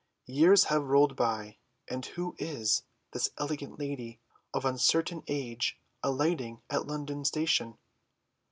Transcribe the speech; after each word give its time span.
"Years 0.25 0.63
have 0.63 0.85
rolled 0.87 1.15
by, 1.15 1.57
and 1.87 2.03
who 2.03 2.35
is 2.39 2.81
this 3.11 3.29
elegant 3.37 3.77
lady 3.77 4.19
of 4.51 4.65
uncertain 4.65 5.21
age 5.27 5.77
alighting 6.01 6.63
at 6.71 6.87
London 6.87 7.23
Station?" 7.23 7.77